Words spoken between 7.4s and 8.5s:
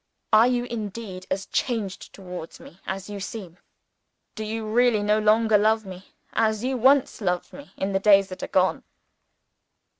me in the days that are